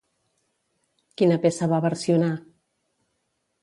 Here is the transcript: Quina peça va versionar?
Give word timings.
Quina 1.21 1.39
peça 1.45 1.71
va 1.77 1.83
versionar? 1.89 2.35